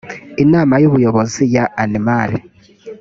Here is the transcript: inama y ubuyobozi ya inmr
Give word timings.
inama 0.43 0.73
y 0.81 0.87
ubuyobozi 0.89 1.43
ya 1.55 1.65
inmr 1.83 2.29